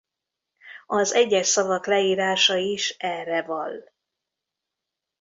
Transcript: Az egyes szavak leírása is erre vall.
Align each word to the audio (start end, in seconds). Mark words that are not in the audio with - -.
Az 0.85 1.13
egyes 1.13 1.47
szavak 1.47 1.85
leírása 1.85 2.55
is 2.55 2.89
erre 2.89 3.41
vall. 3.41 3.83